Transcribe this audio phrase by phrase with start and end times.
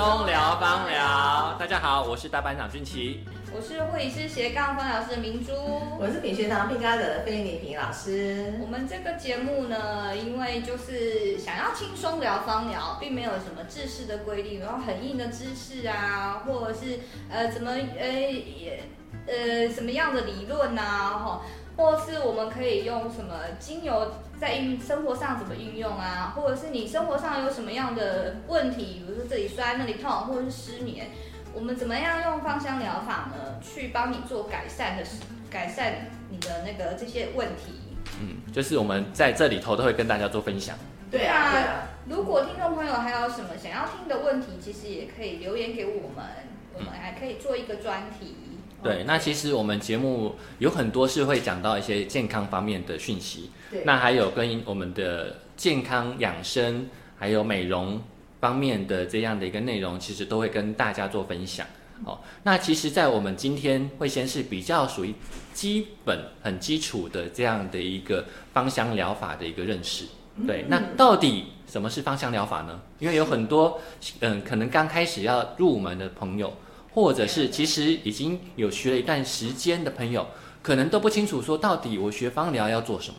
[0.00, 3.22] 轻松聊芳疗，大家好，我是大班长俊奇。
[3.54, 5.52] 我是护理师斜杠芳疗师的明珠。
[5.98, 8.54] 我是品学堂品咖的菲尼平老师。
[8.62, 18.82] 我们这个节目呢，因为就是想要轻松聊芳疗，并没有什么知识的规定，然后很硬的知识啊，或者是呃怎么呃也
[19.26, 21.42] 呃什么样的理论呐，哈，
[21.80, 31.06] 或是我们可以用什么精油在运生活上怎么运用啊，或者是你生活上有什么样的问题，比如说这里酸那里痛，或者是失眠。
[31.54, 35.04] 我们怎么样用芳香疗法呢，去帮你做改善的，
[35.50, 37.72] 改善你的那个这些问题？
[38.20, 40.76] 嗯，就是我们在这里头都会跟大家做分享。
[41.10, 46.26] 对啊，如果听众朋友还有什么想要听的问题，其实也可以留言给我们，
[46.74, 48.36] 我们还可以做一个专题。
[48.82, 53.50] 对，那其实我们节目有很多是会讲到一些健康方面的讯息，
[53.84, 58.00] 那还有跟我们的健康养生，还有美容。
[58.40, 61.66] 方面的这样的一个内容，其实都会跟大家做分享。
[62.06, 65.14] 哦，那其实，在我们今天会先是比较属于
[65.52, 70.06] 基本、很基础的这样的一个芳香疗法的一个认识。
[70.46, 72.80] 对，那到底什么是芳香疗法呢？
[72.98, 73.78] 因为有很多
[74.20, 76.50] 嗯，可能刚开始要入门的朋友，
[76.94, 80.26] 或者是其实已经有学了一段时间的朋友，
[80.62, 83.16] 可能都不清楚说到底我学芳疗要做什么。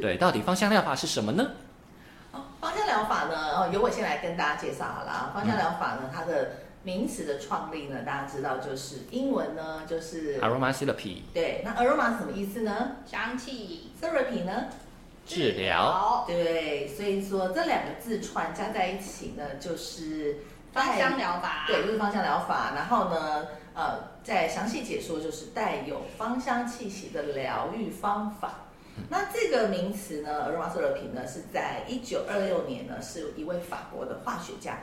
[0.00, 1.50] 对，到底芳香疗法是什么呢？
[2.60, 5.32] 芳香疗法呢，哦，由我先来跟大家介绍好了。
[5.34, 6.50] 芳香疗法呢，它的
[6.82, 11.22] 名词的创立呢，大家知道就是英文呢，就是 aromatherapy。
[11.34, 12.96] 对，那 aroma 是什么意思呢？
[13.04, 13.90] 香气。
[14.00, 14.66] therapy 呢？
[15.26, 16.24] 治疗。
[16.26, 20.38] 对，所以说这两个字串加在一起呢，就是
[20.72, 21.64] 芳香疗法。
[21.66, 22.72] 对，就是芳香疗法。
[22.74, 28.54] 然后呢，呃，再详细解说就是带有芳香气息的疗愈方法。
[29.08, 34.76] 那这个名词呢，aromatherapy 呢，是在一九二六年呢，是一位法国的化学家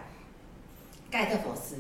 [1.12, 1.78] 盖特佛斯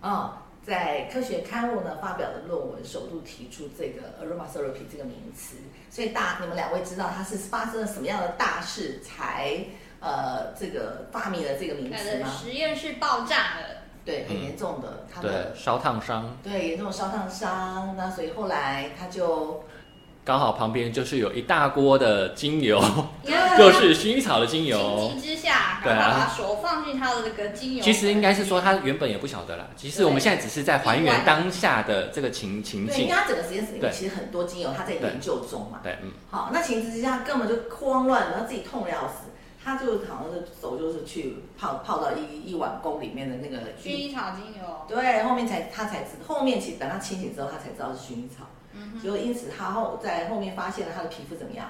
[0.00, 5.56] 啊，在科学刊物呢发表的论文，首度提出这个 aromatherapy 这个名词。
[5.88, 9.64] 所以大你们两位知道它是发生了什么样的大事，才
[10.00, 12.28] 呃这个发明了这个名词吗？
[12.28, 17.94] 实验室爆炸了，对，很严重的，他的烧烫伤，对，严重的烧烫伤。
[17.96, 19.64] 那所以后来他就。
[20.24, 22.78] 刚好旁边就是有一大锅的精油，
[23.56, 25.08] 就是薰衣草的精油。
[25.08, 27.82] 情急之下，对啊，把手放进他的这个精油。
[27.82, 29.68] 其实应该是说，他原本也不晓得啦。
[29.74, 32.94] 其实我们现在只是在还原当下的这个情情境。
[32.94, 35.80] 对，因为他整个实验室里面其实很多精油，他在研究中嘛。
[35.82, 36.12] 对，嗯。
[36.30, 39.27] 好，那情急之下根本就慌乱，然后自己痛的要死，
[39.68, 44.86] 他就好像是手就是去泡泡到一一碗宫里面的那个薰衣草精油。
[44.88, 48.46] 对，后面才他才知，后面其实等他清醒之后，他才知道是薰衣草。
[48.72, 51.68] 嗯就因此，他后在后面发现了他的皮肤怎么样？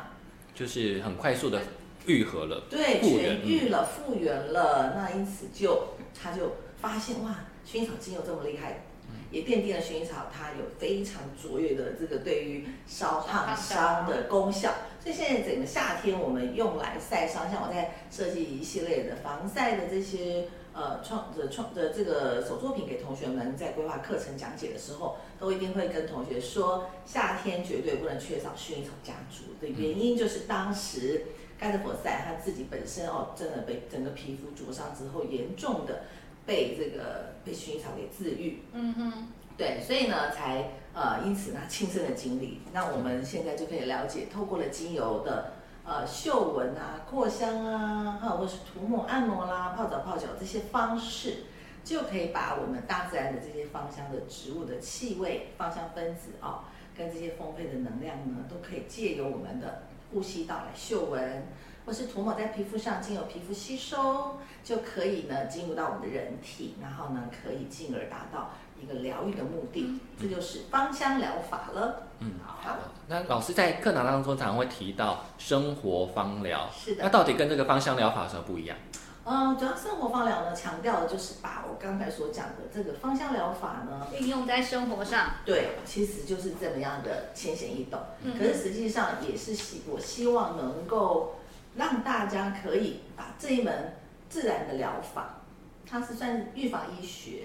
[0.55, 1.61] 就是很快速的
[2.07, 4.95] 愈合了，对，痊愈了，复原了。
[4.97, 5.89] 那因此就
[6.21, 7.37] 他就发现哇，
[7.67, 8.85] 薰衣草精油这么厉害，
[9.31, 14.73] 也奠定了薰衣草它有非常卓越的这个对于烧烫伤的功效。
[15.03, 20.49] 所以现在整个夏天我们用来晒伤，像我在设计一系列的防晒的这些。
[20.75, 31.25] 呃，创的创的这个手作品给同学们在规划课程讲解的时候，都一定会跟同学说，夏天绝对不能缺少薰衣草家族的原因就是当时
[31.59, 36.03] 盖特佛塞他自己本身哦，真的被整个皮肤灼伤之后，严重的
[36.49, 38.63] 被这个被薰衣草给治愈。
[38.73, 39.13] 嗯哼，
[39.57, 45.53] 对，所以呢，才呃，因此呢，亲身的经历，那我们现在就可以了解，透过了精油的。
[45.91, 51.45] 呃，嗅闻啊，扩香啊，哈，或是涂抹、按摩啦，泡澡、泡脚这些方式，
[51.83, 61.47] 就可以把我们大自然的这些芳香的植物的气味、芳香分子啊，跟这些丰沛的能量呢，都可以借由我们的呼吸道来嗅闻，
[61.89, 68.51] 或是涂抹在皮肤上，经由皮肤吸收，就可以呢进入到我们的人体，然后呢，可以进而达到。
[68.81, 72.03] 一个疗愈的目的，这就是芳香疗法了。
[72.21, 72.77] 嗯，好。
[73.09, 77.03] 那老师在课堂当中常会提到生活芳疗，是的。
[77.03, 78.79] 那到底跟这个芳香疗法有什么不一样？
[79.25, 85.31] 嗯，主要生活芳疗呢，强调的就是把我刚才所讲的这个芳香疗法呢，运用在生活上。
[85.45, 87.99] 对，其实就是这么样的浅显易懂。
[88.23, 88.39] 嗯。
[88.39, 91.38] 可是实际上也是希我希望能够
[91.79, 93.95] 让大家可以把这一门
[94.29, 95.43] 自然的疗法，
[95.87, 97.45] 它是算预防医学。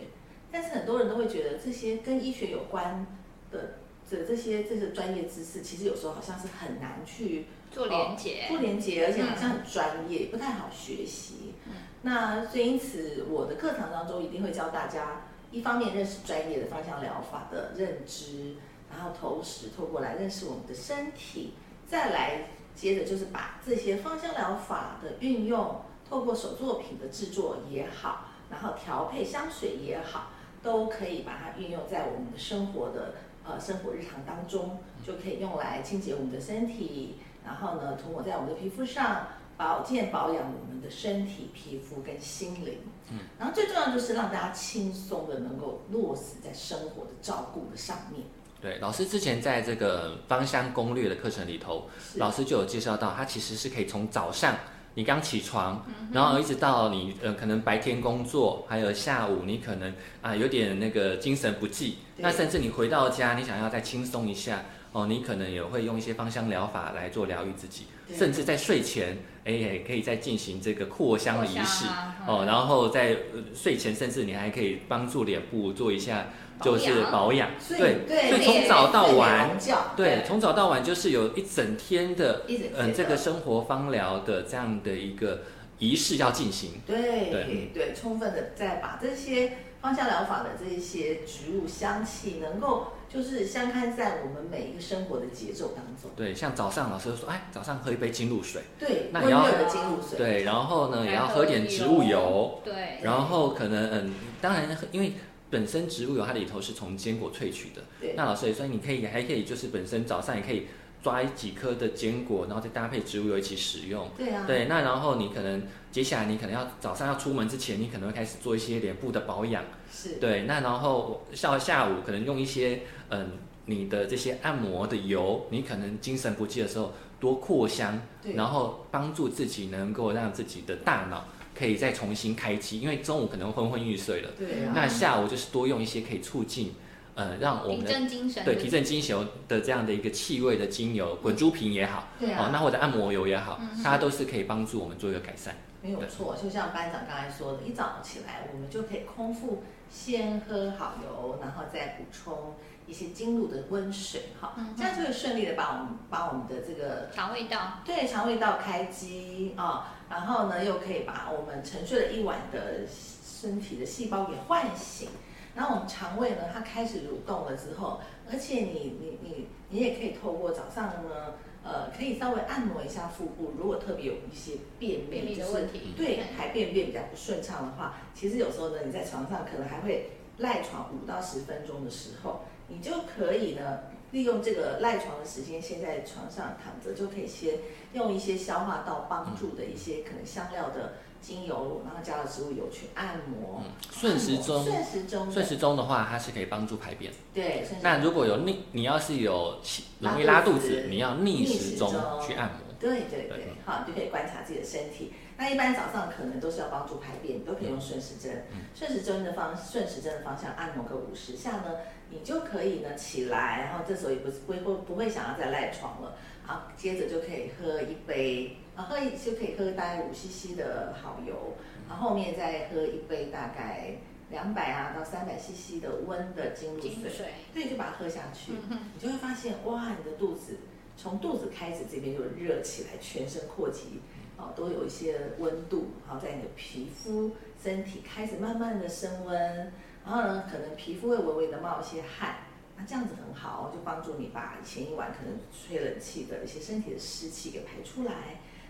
[0.51, 3.05] 但是很多人都会觉得这些跟医学有关
[3.51, 3.75] 的
[4.09, 11.53] 这这些这些专业知识，其实有时候好像是很难去做连接，做连接，而且好像很专业，不太好学习。
[12.01, 15.21] 那所以因此，我的课堂当中一定会教大家，
[15.51, 18.55] 一方面认识专业的方向疗法的认知，
[18.91, 21.53] 然后同时透过来认识我们的身体，
[21.87, 28.27] 再来接着就是把这些芳香疗法的运用，透过手作品的制作也好。
[28.51, 30.27] 然后调配香水也好，
[30.61, 39.25] 都可以把它运用在我们的生活的呃生活日常当中，就可以用来清洁我们的身体，然后呢涂抹在我们的皮肤上，
[39.57, 42.77] 保健保养我们的身体、皮肤跟心灵。
[43.09, 48.23] 嗯，然后最重要就是让大家轻松的能够落实在生活的照顾的上面。
[48.63, 54.55] 对，老师之前在这个芳香攻略的课程里头，老师就有介绍到，它其实是可以从早上
[54.93, 64.63] 你刚起床，然后一直到你呃可能白天工作，还有下午你可能啊有点那个精神不济，那甚至你回到家你想要再轻松一下
[64.93, 71.85] 哦，你可能也会用一些芳香疗法来做疗愈自己，甚至在睡前哎也可以再进行这个扩香的仪式
[72.25, 73.17] 哦，然后在
[73.53, 76.27] 睡前甚至你还可以帮助脸部做一下。
[76.61, 79.57] 就是保养，对，所以从早到晚，
[79.97, 82.43] 对，从早到晚就是有一整天的，
[82.77, 85.41] 嗯，这个生活芳疗的这样的一个
[85.79, 86.75] 仪式要进行。
[86.85, 87.31] 对
[87.73, 96.11] 对，充分的再把这些芳香疗法的这些植物香气，能够就是相看在我们每一个生活的节奏当中。
[96.15, 105.13] 对，像早上老师说，哎，早上喝一杯金露水，对，那也要的金露水，对，然后呢也要喝点植物油，对，然后可能嗯，当然因为。
[105.53, 107.81] 本身植物油它里头是从坚果萃取的，
[108.15, 110.65] 那老师也说你可以还可以就是本身早上也可以
[111.03, 114.09] 抓几颗的坚果，然后再搭配植物油一起使用。
[114.17, 114.45] 对啊。
[114.47, 115.61] 对，那然后你可能
[115.91, 119.63] 接下来你可能要早上要出门之前，你可能会开始做一些脸部的保养。
[119.91, 120.15] 是。
[120.15, 123.31] 对，那然后下下午可能用一些嗯
[123.65, 128.01] 你的这些按摩的油，你可能精神不济的时候多扩香，
[128.33, 131.25] 然后帮助自己能够让自己的大脑。
[131.55, 134.31] 可以再重新开机，因为中午可能昏昏欲睡了。
[134.35, 134.67] 对。
[134.73, 136.73] 那下午就是多用一些可以促进，
[137.15, 142.49] 呃，让我们提振精神，对，提振精神的这样的一个气味的精油，滚珠瓶也好，对啊。
[142.51, 145.55] 那或者按摩油也好，它都是可以帮助我们做一个改善。
[145.81, 152.55] 没有错，就像班长刚才说的，一早起来我们就可以空腹先喝好油，然后再补充
[152.87, 159.93] 一些精露的温水，哈，这样就会顺利的把我们把我们的这个肠胃道，对，肠胃道开机啊。
[160.09, 165.09] 然后呢，又可以把我们沉睡了一晚的身体的细胞给唤醒。
[165.55, 167.99] 然后我们肠胃呢，它开始蠕动了之后，
[168.31, 173.53] 而且你你你你也可以透过早上呢，呃，可以稍微按摩一下腹部。
[173.57, 183.79] 如果特别有一些便秘的问题，对排便便比较不顺畅的话，其实有时候呢，你在床上可能还会赖床五到十分钟的时候，你就可以呢。
[184.13, 187.55] 利用这个赖床的时间，先在床上躺着，就可以先
[187.93, 193.63] 用一些消化道帮助的一些可能香料的精油，然后加了植物油去按摩。
[193.89, 197.11] 顺时钟，顺时钟，顺时钟的话，它是可以帮助排便。
[197.33, 197.65] 对。
[197.81, 199.57] 那如果有逆，你要是有
[199.99, 201.89] 容易拉肚子，你要逆时钟
[202.21, 202.57] 去按摩。
[202.77, 205.13] 对对对，好，你就可以观察自己的身体。
[205.37, 208.45] 那一般早上可能都是要帮助排便，你都可以用顺时针。
[208.75, 211.71] 顺时针的方，顺时针的方向按摩个五十下呢。
[212.13, 216.15] 你就可以呢起来，然后这时候也不是不会不会想要再赖床了，
[216.45, 221.55] 好，接着就可以喝一杯，啊，喝一就可以喝大概五 CC 的好油，
[221.89, 223.95] 然后后面再喝一杯大概
[224.29, 230.57] 两百啊到三百 CC 的温的精露水，对，就把它喝下去，你就会发现哇，你的肚子
[230.95, 234.01] 从肚子开始这边就热起来，全身扩及，
[234.37, 239.71] 哦，都有一些温度，好，在你的皮肤身体开始慢慢的升温。
[240.05, 242.35] 然后呢，可能皮肤会微微的冒一些汗，
[242.75, 248.11] 那这样子很好，就帮助你把前一晚可能吹冷气的一些身体的湿气给排出来。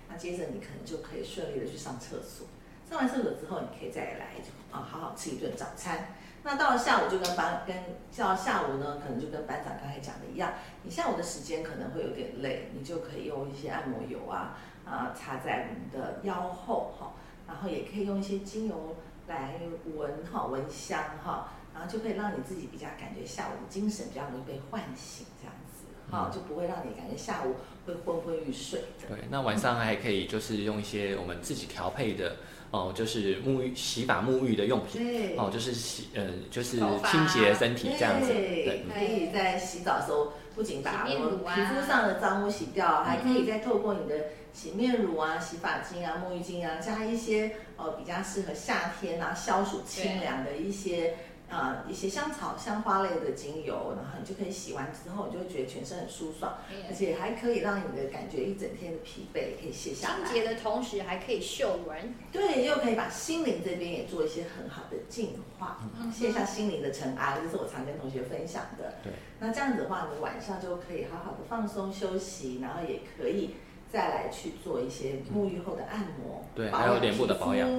[0.07, 2.45] 那接着你可能就可以顺利的去上厕所。
[2.87, 4.35] 上完厕所之后，你可以再来
[4.71, 6.09] 啊，好好吃一顿早餐。
[6.43, 7.75] 那到了下午就跟班跟
[8.15, 17.13] 到下午呢，可能就跟班长刚才讲的一样，你下午的时间可能会有点累，你就可以用一些按摩油啊啊擦在你的腰后哈，
[17.47, 18.95] 然后也可以用一些精油。
[19.27, 19.59] 来
[19.95, 28.81] 闻哈，闻香哈，然后就可以让你自己比较感觉下午精神比较容易被唤醒，这样子哈，就不会让你感觉下午会昏昏欲睡。
[29.07, 32.35] 对，那晚上还可以就是用一些我们自己调配的
[32.71, 38.27] 哦，就是沐浴洗发沐浴的用品，哦，就是洗呃，就是清洁身体这样子。
[38.27, 44.15] 对，可以在洗澡的时候不仅把我们皮肤上的脏污洗掉，还可以再透过你的。
[44.53, 51.15] 洗面乳啊，洗发精啊，沐浴精啊，加一些呃比较适合夏天啊消暑清凉的一些
[51.53, 56.57] 啊一些香草香花类的精油，然后你就可以洗完之后，你就会觉得全身很舒爽，
[56.89, 60.25] 而且还可以让你的感觉一整天的疲惫可以卸下来。
[60.25, 65.79] 清洁的同时还可以嗅闻，对，又可以把心灵这边也做一些很好的净化，
[66.11, 68.95] 卸下心灵的尘埃，这是我常跟同学分享的。
[69.03, 73.55] 对，那这样子的话，你晚上就可以好好的放松休息，然后也可以。
[73.93, 77.69] 再来去做一些沐浴后的按摩，对，还有脸部的保养，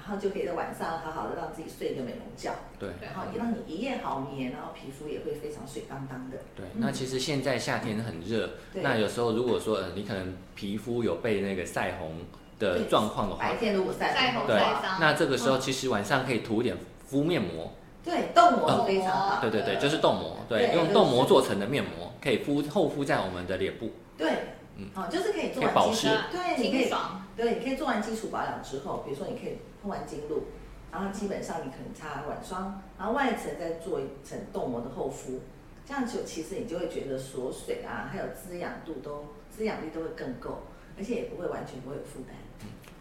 [0.00, 6.38] 然后就可以在晚上好好的让自己睡一个美容觉，对，然后也让你一夜好眠，然后皮肤也会非常水当当的。
[6.56, 12.16] 对，那其实现在夏天很热，那有时候如果说呃你可能皮肤有被那个晒红
[12.58, 14.58] 的状况的话，白天如果晒红，对，
[14.98, 16.76] 那这个时候其实晚上可以涂一点
[17.06, 17.70] 敷面膜。
[18.02, 19.40] 对，冻膜非常好。
[19.42, 23.90] 对对对，就是冻膜，对，用冻膜做成的面膜，可以敷厚敷在我们的脸部。
[24.16, 24.32] 对，
[24.76, 26.08] 嗯，好，就是可以做完保湿。
[26.32, 26.90] 对，你可以，
[27.36, 30.44] 对，你可以做完基础保养之后，比如说你可以喷完精露，
[30.92, 35.40] 然后基本上你可能擦晚霜，然后外层再做一层冻膜的厚敷，
[35.86, 40.64] 这样就其实你就会觉得锁水啊，还有滋养度都滋养力都会更够，
[40.98, 42.36] 而且也不会完全不会有负担。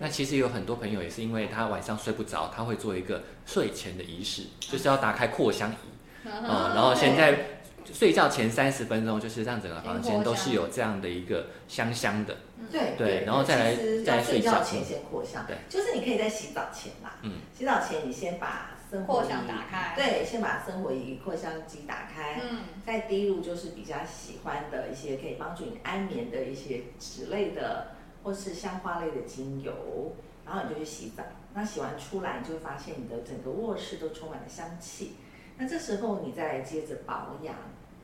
[0.02, 5.76] 那其实有很多朋友也是因为他晚上睡不着，他会做一个睡前的仪式，就是要打开扩香仪，
[6.24, 6.32] 嗯，
[6.74, 12.38] 然后现在睡觉前三十分钟就是让整个房间都是有这样的一个香香的，
[12.72, 27.96] 对对，然后再来再睡觉前先扩香，对，就是你可以在洗澡前嘛，嗯，洗澡前你先把生活香打开，对，先把生活仪扩香机打开，嗯，再滴入就是比较喜欢的一些可以帮助你安眠的一些脂类的。
[28.22, 30.14] 或是香花类的精油，
[30.46, 31.24] 然后你就去洗澡。
[31.54, 35.16] 那洗完出来，你就会发现你的整个卧室都充满了香气。
[35.62, 37.54] 那这时候你再接着保养、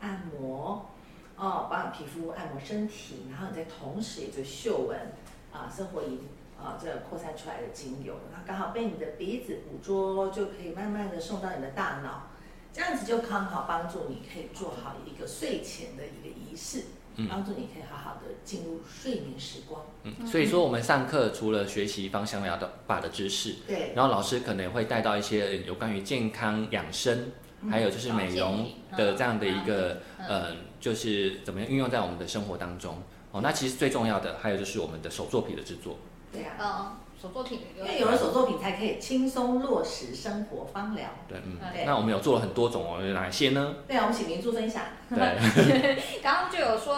[0.01, 0.85] 按摩，
[1.37, 4.99] 哦，保养皮肤、按摩身体，然后你再同时也就嗅闻
[5.53, 6.19] 啊，生活仪
[6.61, 12.27] 啊，这扩散出来的精油，那刚好被你的鼻子捕捉，就可以慢慢的送到你的大脑，
[12.73, 16.83] 这样子就刚好帮助你可以做好一个睡前的一个仪式。
[17.29, 19.81] 帮助你可以好好的进入睡眠时光。
[20.03, 27.31] 嗯，所以说我们上课除了学习芳香疗法的知识，对，然后老师可能会带到一些有关于健康养生，
[27.69, 33.01] 还有就是美容的这样的一个，呃，就是怎么样运用在我们的生活当中。
[33.31, 35.97] 哦，那其实最重要的还有就是我们的手作品的制作。
[36.31, 36.97] 对啊。
[37.19, 41.09] 手作品，因为有了手作品，才可以轻松落实生活方疗。
[41.27, 43.77] 对，嗯，那我们有做了很多种哦，有哪些呢？
[43.87, 44.83] 对啊，我们请明珠分享。
[45.09, 46.95] 对， 刚刚就有说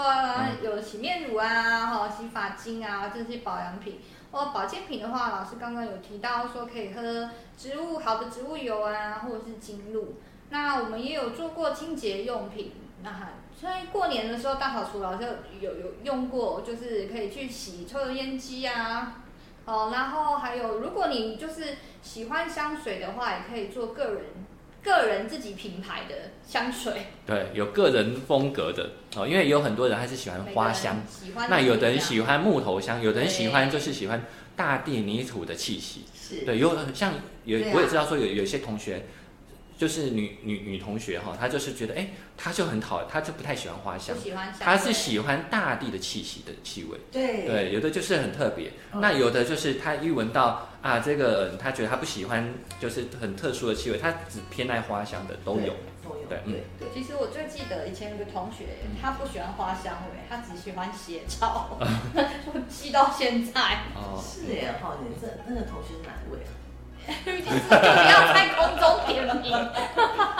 [0.61, 3.99] 有洗面乳啊，哈，洗发精啊，这些保养品。
[4.31, 10.15] 或保健品的话，老师刚刚有提到说可以喝植物好的植物油啊，或者是精露。
[10.49, 12.71] 那我们也有做过清洁用品，
[13.03, 15.27] 那所以过年的时候，大扫除老师
[15.59, 19.23] 有有用过，就是可以去洗抽油烟机啊。
[19.65, 24.23] 哦，然后还有，如果你就是喜欢香水的话，也可以做个人
[24.81, 27.07] 个人自己品牌的香水。
[27.25, 34.23] 对，有个人风格的哦，因为有很多人还是喜欢花香，喜欢那有的人喜欢木头香，有的人喜欢就是喜欢
[34.55, 36.05] 大地泥土的气息。
[36.15, 37.11] 是，对，有像
[37.43, 39.05] 有我也知道说有有些同学。
[39.77, 44.15] 就是女女女同学哈，她就是觉得哎，她就很讨，她就不太喜欢花香，
[44.59, 46.97] 她是喜欢大地的气息的气味。
[47.11, 55.73] 对对，有的就是很特别，那有的就是她一闻到啊，这个她觉得她不喜欢，就是很特殊的气味，她只偏爱花香的都有。
[56.03, 56.25] 都有。
[56.29, 56.55] 对，嗯。
[56.79, 56.87] 对。
[56.93, 63.83] 其实我最记得以前有个同学，他不喜欢花香味，他只喜欢血草 我记到现在。
[63.93, 64.17] 哦。
[64.19, 66.26] 是耶，哈，你这那个同学是哪一位啊？
[67.23, 69.51] 不要在空中点名。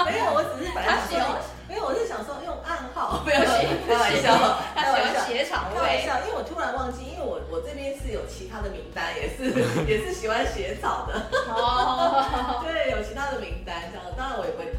[0.06, 3.24] 没有，我只是本来想说，没有，我是想说用暗号。
[3.24, 4.36] 不要写，开玩笑，
[4.76, 5.80] 他喜欢写草味。
[5.80, 9.52] 开玩笑，因为我突然忘记，因为我我这边是有其他的名单，也是
[9.88, 11.28] 也是喜欢写草的。
[11.48, 14.76] 哦， 对，有其他的名单，这样当然我也会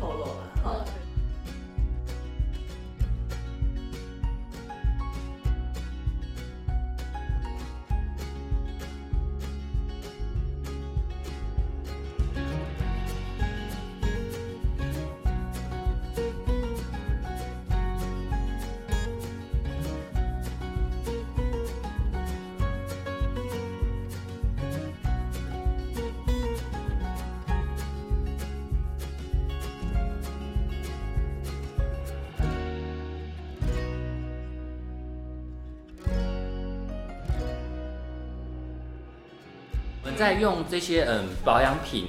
[40.18, 42.08] 在用这些嗯保养品、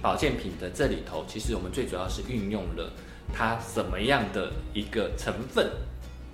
[0.00, 2.90] 保健品的这里头，其实我们最主要是运用了
[3.34, 5.70] 它什么样的一个成分？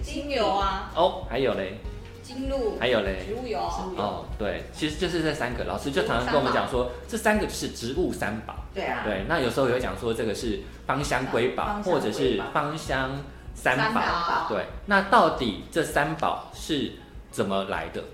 [0.04, 0.92] 精油啊。
[0.94, 1.80] 哦，还有嘞。
[2.22, 2.78] 精露。
[2.78, 3.24] 还有嘞。
[3.26, 3.58] 植物油。
[3.58, 5.64] 哦，对，其实就是这三个。
[5.64, 8.54] 老师就常常跟我们讲说，这三个就是植物三宝。
[8.72, 9.02] 对啊。
[9.04, 13.18] 对，那有时候也会讲说这个是芳香瑰宝，或者是芳香
[13.52, 14.46] 三宝。
[14.48, 16.92] 对，那到底这三宝是
[17.32, 18.04] 怎么来的？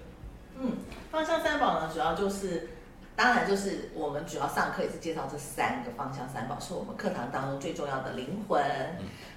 [0.58, 0.72] 嗯，
[1.10, 2.70] 芳香三宝呢，主要就是。
[3.22, 8.60] 当然，就是我们主要上课也是介绍这三个芳香三宝，是我们课堂当中最重要的灵魂。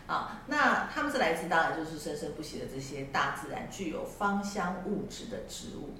[0.07, 5.93] 啊，那他们是来自当然就是生生不息的这些大自然具有芳香物质的植物。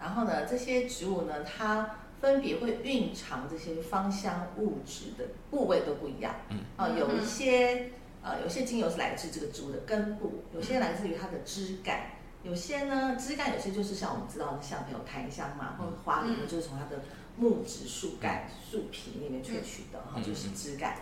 [0.00, 1.88] 然后呢，这些植物呢，它
[2.20, 6.34] 分别会蕴藏这些芳香物质的部位都不一样。
[6.50, 12.00] 嗯，啊，有一些呃，有些精油是来自这个植物的根部，有些来自于它的枝干，
[12.42, 17.00] 有些呢枝干有些就是像我们知道的，像有檀香嘛，或者花梨，就是从它的
[17.38, 20.96] 木质树干、树皮里面萃取的，哈，就是枝干。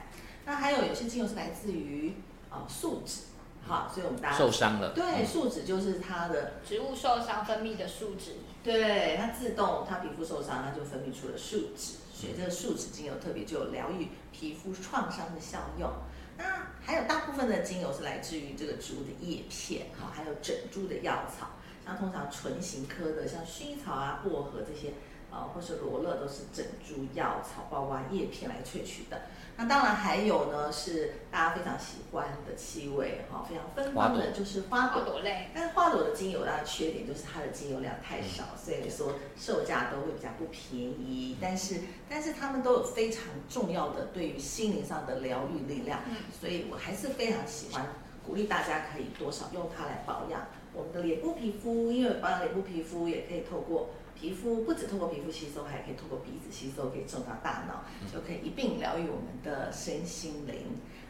[0.44, 2.14] 那还有有些精油是来自于
[2.50, 3.22] 啊树脂。
[3.66, 4.92] 好，所以我们大家受伤了。
[4.94, 8.36] 对，树脂就是它的植物受伤分泌的树脂。
[8.62, 11.94] 对，它自动，它皮肤受伤，它就分泌出了树脂。
[12.14, 15.90] 所以这个树脂精油特别就有疗愈皮肤创伤的效用。
[16.38, 16.44] 那
[16.80, 21.48] 还有大部分的精油是来自于这个植物的叶片，哈，还有整株的药草，
[21.84, 24.92] 像通常唇形科的，像薰衣草啊、薄荷这些，
[25.36, 29.20] 啊，或是罗勒都是整株药草，包括叶片来萃取的。
[29.58, 35.48] 那当然还有呢，是大家非常喜欢的气味，哈，非常芬芳的，就是花朵类。
[35.54, 41.36] 但是花朵的精油它的缺点就是它的精油量太少，所以说售价都会比较不便宜。
[41.40, 46.00] 但是，但是它们都有非常重要的对于心灵上的疗愈力量，
[46.38, 47.86] 所以我还是非常喜欢
[48.26, 53.88] 鼓励大家可以多少用它来保养我们的脸部皮肤，因为保养脸部皮肤也可以透过。
[54.18, 60.54] 皮肤不止透过皮肤吸收，还可以透过鼻子吸收，可以送到大脑，就可以一并疗愈我们的身心灵。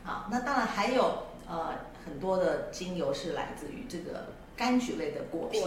[0.02, 5.58] 好，那当然还有呃很多的精油是来自于这个柑橘类的果皮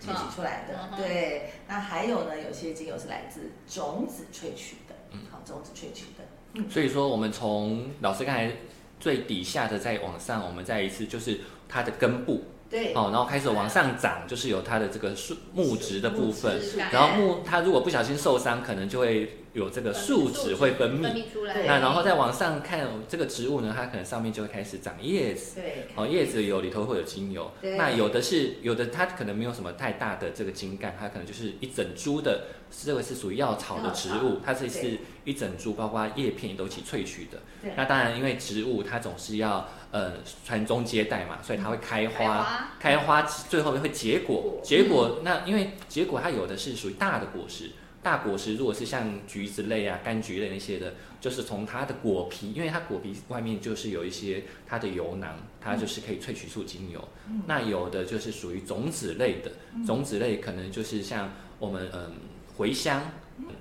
[0.00, 0.96] 萃取出来的。
[0.96, 4.94] 对，那还有呢，有些精油是来自种子萃取的。
[5.12, 6.24] 嗯，好，种子萃取的。
[6.54, 8.50] 嗯，所以说我们从老师刚才
[8.98, 12.42] 最底下的再往上，我们再一次就是它的根部。
[12.70, 16.60] 对，哦，然后开始往上长，就是有它的这个树木质的部分，
[16.92, 19.36] 然后木它如果不小心受伤，可能就会。
[19.52, 37.40] 有这个树脂会分泌出来，那然后再往上看这个植物呢，它可能上面就会开始长叶子，对，哦，叶子有里头会有精油，那有的是有的它可能没有什么太大的这个茎干，它可能就是一整株的，这个是属于药草的植物，它这是一整株，包括叶片都一起萃取的。
[37.76, 47.70] 那当然，因为植物它总是要呃传宗接代嘛，所以它会开花，开花最后会结果，结果那因为结果它有的是属于大的果实。
[48.02, 57.08] 大果实如果是像橘子类啊、柑橘类那些的，就是从它的果皮，因为它果皮外面就是有一些它的油囊，它就是可以萃取出精油。
[57.46, 59.52] 那有的就是属于种子类的，
[59.86, 62.12] 种子类可能就是像我们嗯
[62.56, 63.02] 茴香，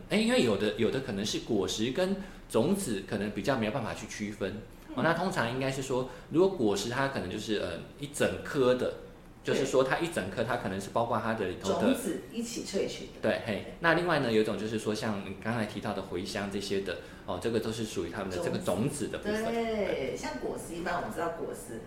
[0.10, 2.16] 哎，因为有的有的可能是果实跟
[2.50, 4.62] 种子可能比较没有办法去区分。
[5.00, 8.94] 哦，那通常应该是说，如果果实它可能就是呃一整颗的。
[9.42, 13.22] 就是说，它一整颗，它可能是包括它的里头的种子一起萃取的。
[13.22, 13.74] 对，嘿。
[13.80, 19.46] 那另外呢，有一种就是说，像你刚才提到的茴香这些的，哦，这个都是属于它们的这个种子的部分。
[19.46, 21.80] 对，像果实，一般我们知道果实，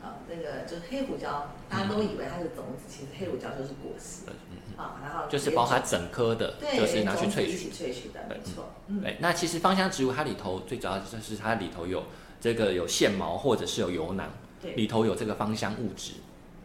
[0.00, 4.22] 啊，那个就是黑胡椒，大家都以为它是种子，其实黑胡椒就是果实。
[4.28, 7.52] 嗯啊，然后就是包它整颗的，就是拿去萃取。
[7.52, 8.72] 一起萃取的，没错。
[9.02, 12.04] 对，那其实芳香植物它里头最主要就是它里头有
[12.40, 14.30] 这个有线毛或者是有油囊，
[14.74, 16.12] 里头有这个芳香物质。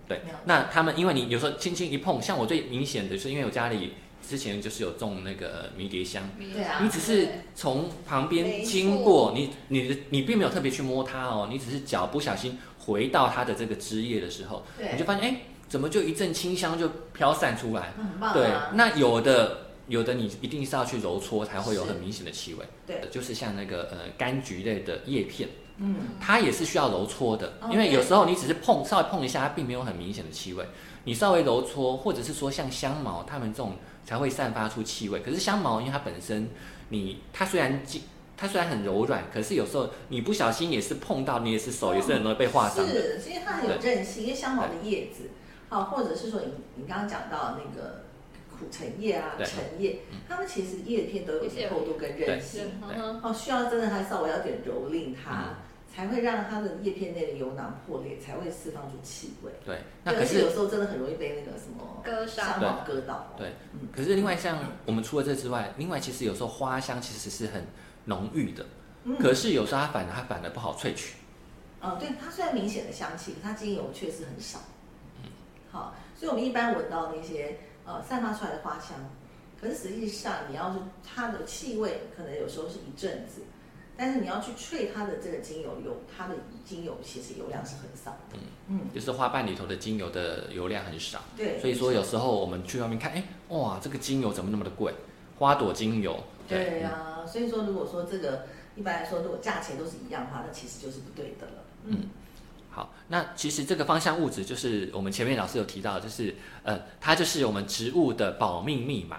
[0.08, 17.94] 对，那他们因为你有时候轻轻一碰，像我最明显的是，因为我家里之前就是有种那个迷迭香，啊你只是从旁边经过，你你的你并没有特别去摸它哦，你只是脚不小心回到它的这个枝叶的时候，你就发现哎，怎么就一阵清香就飘散出来？
[18.32, 25.50] 对，那有的有的你一定是要去揉搓才会有很明显的气味，对，就是像那个呃柑橘类的叶片。
[25.78, 30.66] 嗯，它也是需要揉搓的，因为有时候你只是碰，稍微碰一下，它并没有很明显的气味。
[31.04, 33.74] 你稍微揉搓，或者是说像香茅，它们这种
[34.06, 35.20] 才会散发出气味。
[35.20, 36.50] 可是香茅，因为它本身，
[36.90, 37.82] 你它虽然
[38.38, 42.92] 它虽然很柔软，可是有时候你不小心也是碰到，你也是手也是很容易被划伤的。
[42.92, 45.32] 是，因为它很有韧性，因为香茅的叶子，
[45.70, 48.05] 好，或者是说你你刚刚讲到那个。
[48.58, 55.56] 苦橙叶啊，橙叶，它们其实叶片都有厚度跟韧性，哦，需要真的还稍微要点蹂躏它，
[55.94, 59.52] 才会让它的叶片内的油囊破裂，才会释放出气味。
[59.65, 63.34] 对，那可是有时候真的很容易被那个什么割伤、割到。
[63.38, 63.54] 对，
[63.96, 67.65] 可是另外像我们除了这之外，另外其实有时候花香其实是很
[68.06, 68.65] 浓郁的，
[69.20, 71.15] 可是有时候它反而它反而不好萃取。
[71.82, 74.60] 哦，对，它虽然明显的香气，它精油确实很少。
[75.24, 75.30] 嗯，
[75.72, 77.58] 好，所以我们一般闻到那些。
[77.86, 78.98] 呃，散发出来的花香，
[79.62, 83.43] 可是实际上你要是它的气味，可能有时候是一阵子，
[83.95, 88.38] 但是你要去萃它的这个精油油，它的精油其实油量是很少的。
[88.38, 91.21] 嗯嗯，就是花瓣里头的精油的油量很少。
[91.38, 94.91] 对，所以说有时候我们去外面看，哎，哇，这个精油怎么那么的贵？
[95.38, 96.24] 花朵精油。
[96.48, 101.63] 对呀，所以说如果说这个一般来说如果价钱都是一样的话，那其实就是不对的了。
[101.84, 102.10] 嗯。
[102.76, 109.18] 好，那其实这个芳香物质就是我们前面老师有提到，就是呃，它就是我们植物的保命密码。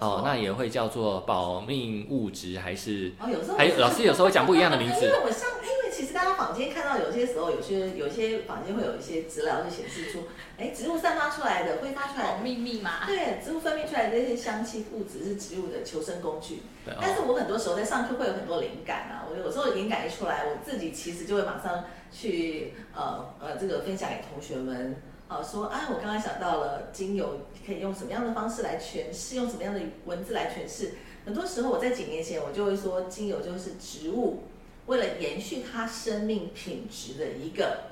[0.00, 0.22] 哦。
[0.24, 3.12] 那也会叫做保命物质，还是？
[3.20, 5.00] 哦，有时候还有老师有时候会讲不一样的名字。
[5.04, 5.73] 因为我上，因为
[6.04, 10.24] 其实大家坊间看到有些时候，有些有些坊间会有一些资料就显示出，
[10.58, 13.06] 哎，植物散发出来的挥发出来的秘密嘛。
[13.06, 16.60] 对，植物分泌出来的那些香气物质是植物的求生工具。
[17.00, 24.94] 但是我很多时候在上课会有很多灵感啊，我有时候灵感一出来，我自己其实就会马上去呃呃这个分享给同学们。
[25.26, 30.92] 啊，说啊，我刚刚想到了精油可以用什么样的方式来诠释，用什么样的文字来诠释。
[31.24, 34.42] 很多时候我在几年前我就会说，精油就是植物
[34.86, 37.84] 为了延续它生命品质的一个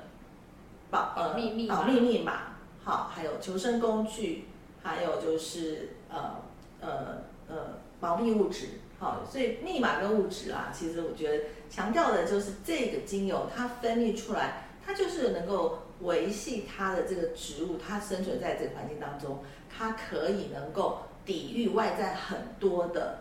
[0.89, 2.53] 保保密密保密密码。
[2.83, 4.45] 好，还有求生工具，
[4.81, 6.41] 还有就是呃
[6.81, 7.55] 呃呃
[7.99, 8.67] 保密物质。
[8.99, 15.79] 好，所以密码跟物质啊，其实我觉得强调的就是这个精油它分泌出来，它就是能够。
[16.01, 23.19] 维系它的这个植物，它生存在这个环境当中，它可以能够抵御外在很多的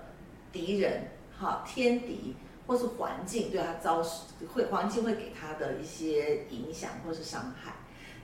[0.50, 1.04] 敌人，
[1.38, 2.34] 好，天敌
[2.66, 4.02] 或是环境对他遭
[4.54, 7.74] 会环境会给他的一些影响或是伤害。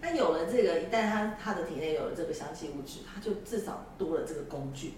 [0.00, 4.92] 那有了这个，一旦他他的体内有了这个香气物质，他就至少多了这个工具，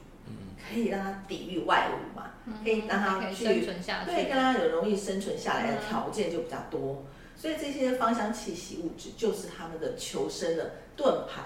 [0.68, 3.44] 可以让他抵御外物嘛，可以让它去
[4.04, 7.02] 对，让他有容易生存下来的条件就比较多。
[7.34, 11.44] 所以这些芳香气息物质就是他们的求生的盾牌，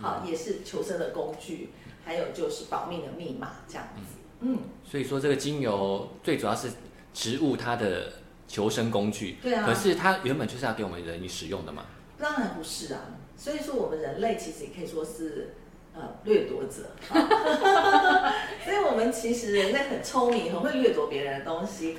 [0.00, 1.70] 好，也是求生的工具，
[2.04, 4.14] 还有就是保命的密码，这样子。
[4.38, 6.68] 嗯，所以说这个精油最主要是
[7.14, 8.12] 植物它的
[8.48, 9.64] 求生工具，对啊。
[9.66, 11.84] 可是它原本就是要给我们人使用的嘛？
[12.18, 13.00] 当然不是啊。
[13.36, 15.54] 所以说我们人类其实也可以说是
[15.94, 16.90] 呃掠夺者，
[18.64, 21.98] 所以我们其实人类很聪明，很会掠夺别人的东西。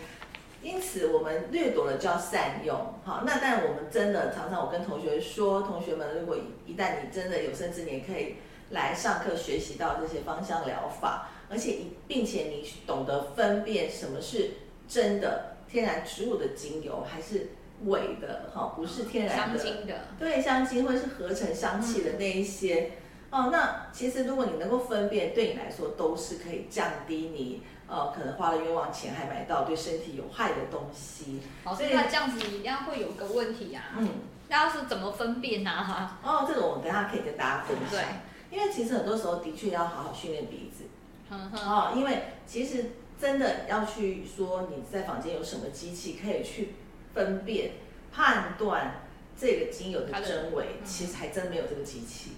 [0.61, 3.23] 因此，我们掠夺了就要善用，好。
[3.25, 8.35] 那但我们真的常常，我跟同学说，同学们，如果一旦你真的有生之年可以
[8.69, 14.51] 来上课学习到这些芳香疗法，而且一并且你懂得分辨什么是
[14.87, 17.51] 真的天然植物的精油，还是
[17.85, 22.91] 伪的，哈，不是天然的，香精的，对，香精或者是合成香气的那一些，
[23.29, 27.63] 哦，那其实如果你能够分辨，对你来说都是可以降低你。
[27.85, 31.41] 呃，可能花了冤枉钱还买到对身体有害的东西。
[31.65, 33.83] 好，所以那这样子一定要会有个问题啊。
[33.97, 34.09] 嗯，
[34.47, 35.69] 那要是怎么分辨呢？
[35.69, 36.17] 哈。
[36.23, 37.99] 哦，这个我们等下可以跟大家分享。
[37.99, 38.57] 对。
[38.57, 40.85] 因为其实很多时候的确要好好训练鼻子。
[41.29, 41.69] 嗯哼。
[41.69, 42.85] 哦，因为其实
[43.23, 46.73] 真的要去说你在房间有什么机器可以去
[47.13, 47.71] 分辨
[48.11, 48.99] 判断
[49.39, 52.31] 这个精油的真伪，其实还真没有这个机器。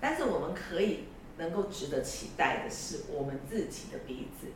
[0.00, 1.04] 但是我们可以
[1.38, 4.48] 能够值得期待的是我们自己的鼻子。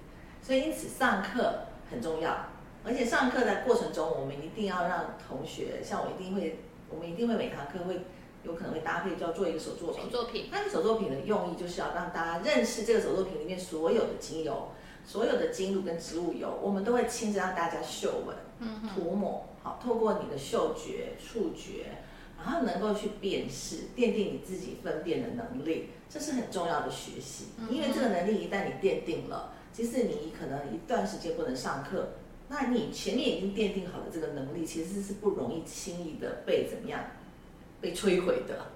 [0.42, 2.46] 所以，因此上课很重要，
[2.82, 6.58] 而且上课的过程中，我们一定要让同学，像我一定会，
[6.90, 8.00] 我们一定会每堂课会
[8.42, 10.02] 有可能会搭配，就要做一个手作品。
[10.02, 10.48] 手作品。
[10.50, 14.72] 那个手作品的用意就是要让大家认识这个手作品里面所有的精油，
[15.06, 21.86] 所有的精露跟植物油，我们都会亲自让大家嗅闻、嗯涂抹，好，透过你的嗅觉、触觉，
[22.38, 27.46] 然后能够去辨识，奠定你自己分辨的能力，这是很重要的学习。
[27.70, 29.52] 因为这个能力一旦你奠定了。
[29.72, 32.10] 即使你可能一段时间不能上课，
[32.48, 37.00] 那你前面已经奠定好的这个能力，其实是不容易轻易的被怎么样
[37.80, 38.66] 被摧毁的。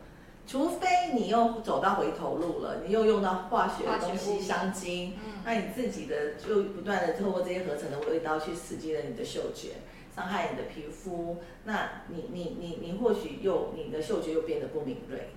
[0.49, 5.13] 除非你又走到回头路了，你又用到化学的东西香精，
[5.45, 9.73] 那你自己的就不断的透过这些合成的味道去刺激了你的嗅觉，
[10.17, 15.29] 伤害你的皮肤，那你你你你或许又你的嗅觉又变得不敏锐，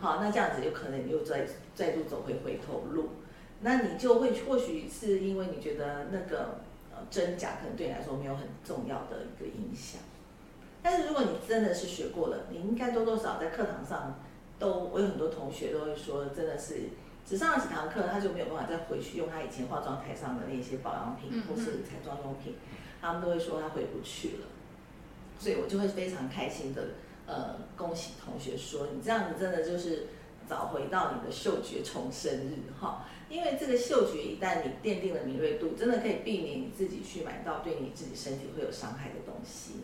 [0.00, 3.10] 好，那这样子有可能你又再再度走回回头路。
[3.60, 10.00] 那你就会或许是因为你觉得那个呃真假可能对你来说没有很重要的一个影响，
[10.82, 14.18] 但是如果你真的是学过了，你应该多多少在课堂上
[14.60, 16.90] 都，我有很多同学都会说，真的是
[17.26, 22.54] 只上了几堂课，他就没有办法再回去用他以前化妆台上的那些保养品或是彩妆用品，
[23.00, 24.46] 他们都会说他回不去了，
[25.38, 26.82] 所以我就会非常开心的
[27.26, 30.08] 呃恭喜同学说，你这样子真的就是
[30.48, 33.06] 找回到你的嗅觉重生日哈。
[33.30, 39.74] 因为这个嗅觉一旦你奠定了敏锐度，真的可以避免你自己去买到对你自己身体会有伤害的东西。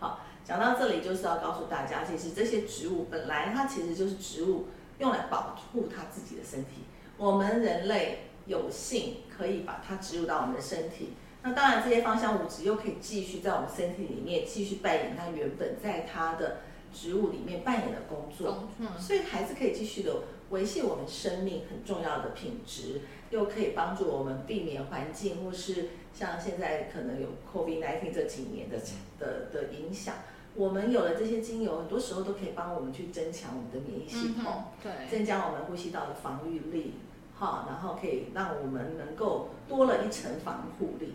[0.00, 6.84] 好，讲到这里就是要告诉大家，其实这些植物本来它其实就是植物用来保护它自己的身体。
[7.18, 11.10] 我们人类有幸可以把它植入到我们的身体，
[11.42, 16.60] 那当然这些芳香物质又可以继续在我们身体里面继续扮演它原本在它的
[16.94, 20.14] 植物里面扮演的工作，所以还是可以继续的。
[20.48, 28.78] 维系我们生命很重要的品质，又可以帮助我们避免环境或是像现在可能有 COVID-19 这几年的
[29.18, 30.14] 的的影响。
[30.58, 36.94] 我们有了这些精油，很多时候都可以帮我们去增强我们的免疫系统，对，增加我们呼吸道的防御力。
[37.36, 41.14] 好，然后可以让我们能够多了一层防护力，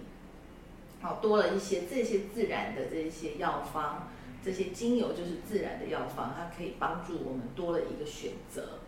[1.02, 4.08] 好，多了一些这些自然的这些药方，
[4.42, 8.80] 这些精油就是自然的药方，它可以帮助我们多了一个选择，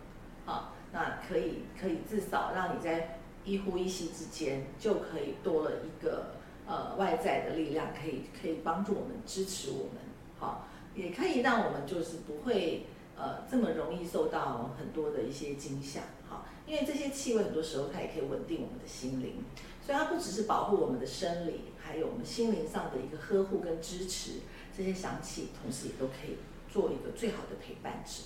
[0.46, 10.02] 好，那可以可以至少让你在一呼一吸之间就可以多了一个呃外在的力量，可以可以帮助我们支持我们，
[10.38, 19.44] 好，也可以让我们就是不会呃这么容易受到很多的一些惊吓，好，因为这些气味很多时候它也可以稳定我们的心灵，
[19.84, 24.40] 所以它不只是保护我们的生理，还有我们心灵上的一个呵护跟支持，
[24.76, 26.36] 这些香气同时也都可以
[26.72, 28.24] 做一个最好的陪伴者。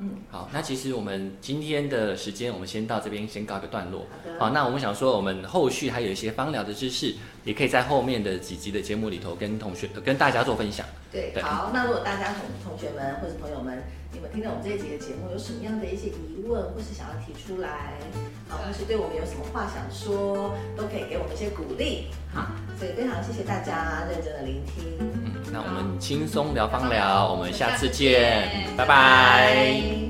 [0.00, 4.02] 嗯，好，那其实我们今天的时间，我们先到这边先告一个段落。
[4.02, 10.86] 好的好，那我们想说，我们后续还有一些芳疗的知识，也可以在后面的几集的节目里头跟同学、跟大家做分享。
[11.10, 11.42] 对，对。
[11.42, 17.94] 好，那如果大家同同学们或者朋友们，你们听到我们这一集的节目，有什么样的一些疑问，或是想要提出来，
[18.48, 22.46] 啊，或是对我们有什么话想说，都可以给我们一些鼓励，好，
[22.78, 30.07] 所以非常谢谢大家认真的聆听，嗯，那我们轻松聊方疗，我们下次见，拜拜。